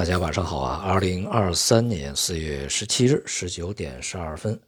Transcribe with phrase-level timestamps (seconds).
[0.00, 0.82] 大家晚上好啊！
[0.82, 4.58] 二零二三年四月十七日十九点十二分，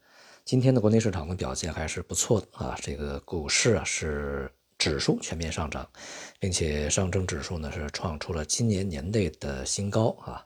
[0.45, 2.77] 今天的国内市场的表现还是不错的啊。
[2.83, 5.89] 这个股市啊是指数全面上涨，
[6.39, 10.45] 并且上证指数呢是创出了今年年内的新高啊。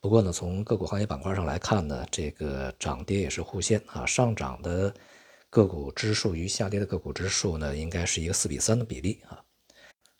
[0.00, 4.04] 不过呢，从个股行业板块上来看呢，这个涨跌也是互现啊。
[4.04, 4.92] 上涨的
[5.48, 9.38] 个股指数与下跌的个股指数呢，应该是一个四比三的比例啊。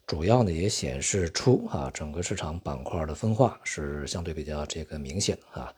[0.07, 5.72] 主要呢也显示出啊，整个市场板块的分化是相对比较这个明显啊。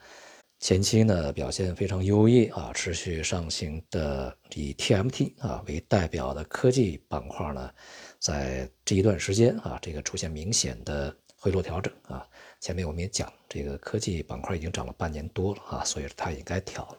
[0.59, 7.71] 前期呢表现非常优异啊，持续上行的以 TMT 啊为代表的科技板块呢，
[8.19, 12.27] 在这一段时间啊，这个出现明显的回落调整啊。
[12.59, 16.99] 前面我们也讲，这个科技板块已经涨了半年多了啊，所以它也该调了。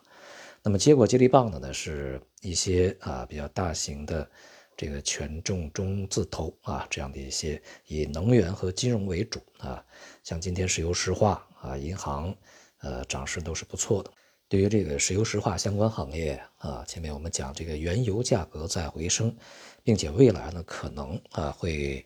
[0.63, 4.29] 那么接过接力棒的呢，是一些啊比较大型的。
[4.77, 9.83] 这个权重中字头啊，这样的一些以能源和金融为主啊，
[10.23, 12.33] 像今天石油石化啊、银行，
[12.81, 14.11] 呃，涨势都是不错的。
[14.47, 19.35] 对于这个石油石化相关行业啊，前面我们讲这个原油价格在回升，
[19.83, 22.05] 并且未来呢可能啊会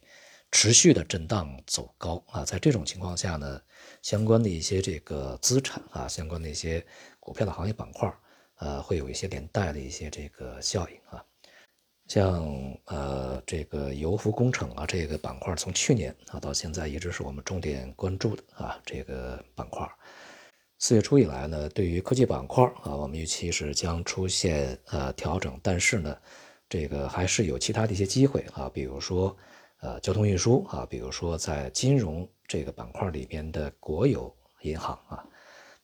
[0.49, 3.61] 持续的震荡走高啊，在这种情况下呢，
[4.01, 6.83] 相关的一些这个资产啊，相关的一些
[7.19, 8.11] 股票的行业板块，
[8.59, 11.23] 呃，会有一些连带的一些这个效应啊。
[12.11, 19.89] 像呃这个油服工程啊这个板块，从去年啊到现在一直是我们重点关注的啊这个板块。
[20.77, 26.17] 四月初以来呢，对于科技板块啊，我们预期是将出现呃调整，但是呢，
[26.67, 29.33] 这个还是有其他的一些机会啊，比如说
[29.79, 35.25] 呃交通运输啊，比如说在金融这个板块里边的国有银行啊。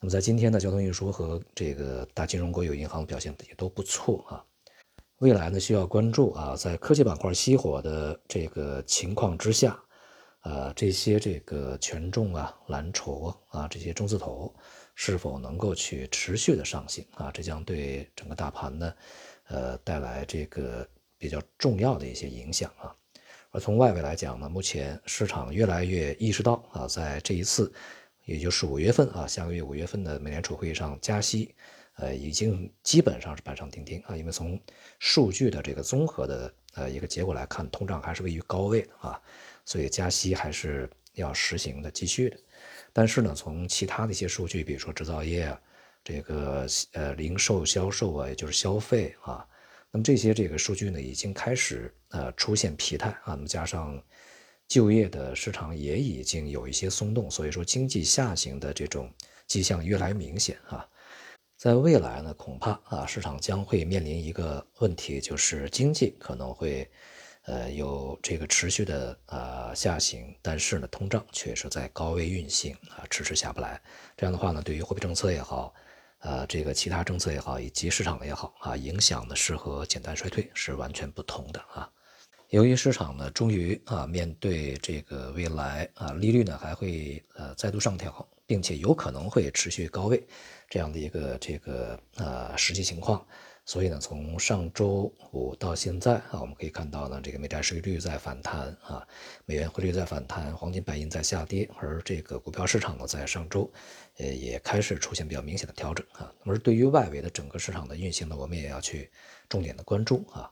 [0.01, 4.43] 那么在今天的交通运输和这个大金融国有银行表现也都不错啊。
[5.19, 9.75] 未来呢，需要关注啊，在科技板块熄火的这个情况之下，
[10.43, 14.53] 呃，这些这个权重啊、蓝筹啊这些中字头
[14.93, 17.31] 是否能够去持续的上行啊？
[17.33, 18.93] 这将对整个大盘呢，
[19.47, 20.87] 呃，带来这个
[21.17, 22.95] 比较重要的一些影响啊。
[23.49, 27.73] 而从外围来讲呢，目前市场越来越意识到啊，在这一次，
[28.25, 31.55] 也就是五月份啊，下个月五月份的美联储会议上加息。
[31.97, 34.59] 呃，已经基本上是板上钉钉啊，因为从
[34.99, 39.19] 数据的这个综合的呃一个结果来看，通胀还是位于高位啊，
[39.65, 42.37] 所以加息还是要实行的，继续的。
[42.93, 45.59] 但是呢，从其他的一些数据，比如说制造业啊，
[46.03, 49.43] 这个呃零售销售啊，也就是消费啊，
[49.91, 53.99] 那么这些这个数据呢，已经开始呃出现疲态啊，那么加上
[54.67, 59.11] 就业的市场也已经有一些松动，所以说经济下行的这种
[59.47, 60.87] 迹象越来越明显啊。
[61.57, 66.87] 在未来呢，恐怕啊，市场将会面临一个问题，就是经济可能会，
[67.45, 73.81] 呃，有这个持续的呃下行，但是呢，通胀却是在高位运行啊，迟迟下不来。
[74.15, 75.73] 这样的话呢，对于货币政策也好，
[76.19, 81.89] 呃，这个其他政策也好，以及市场也好啊，影响呢是和简单衰退是完全不同的啊。
[82.49, 88.27] 由于市场呢，终于啊，面对这个未来啊，利率呢还会呃再度上调。
[88.47, 90.25] 并且有可能会持续高位，
[90.69, 93.23] 这样的一个这个呃实际情况，
[93.65, 99.05] 所以呢，从上周五到现在啊，我们可以看到呢，这个美债收益率在反弹啊，
[99.45, 103.69] 美元汇率在反弹，黄金白银在下跌，而这个股票市场呢，在上周
[104.17, 106.33] 呃也开始出现比较明显的调整啊。
[106.45, 109.11] 那么对于外围的整个市场的运行呢，我们也要去
[109.49, 110.49] 重点的关注啊。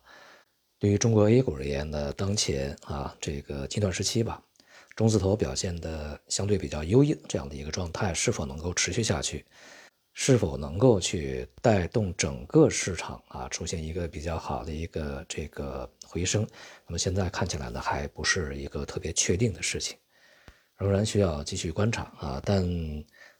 [0.78, 4.44] 对于中国 A 股而言呢，当前啊这个近段时期吧。
[4.96, 9.46] 中字头表现的相对比较优异，这样的一个状态是否能够持续下去？
[10.18, 16.48] 是否能够去带动整个市场啊出现一个比较好的一个这个回升？
[16.88, 19.98] 那么现在看起来呢，还不是一个特别确定的事情，
[20.78, 22.42] 仍然需要继续观察啊。
[22.46, 22.64] 但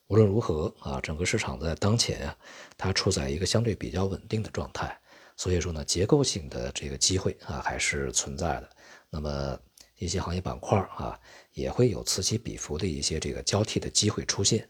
[0.08, 2.38] 无论如何啊，整个市场在当前啊，
[2.78, 4.94] 它处在一个相对比较稳定的状态，
[5.38, 8.70] 所以说呢，结构性的这个机会啊还是存在的。
[9.10, 9.58] 那么。
[9.98, 11.20] 一些行业板块啊，
[11.54, 14.70] 也会有此起彼伏的一些这个交替的机会出现，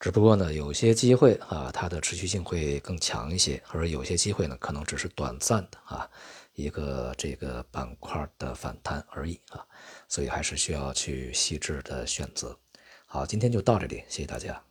[0.00, 6.08] 只不过呢，有些机会啊，它的持续性会更强一些，而有些机会呢，可能只是短暂的啊，
[6.54, 9.64] 一个这个板块的反弹而已啊，
[10.08, 12.58] 所以还是需要去细致的选择。
[13.06, 14.67] 好，今天就到这里，谢谢大家。